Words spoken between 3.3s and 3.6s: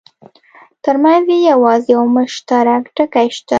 شته.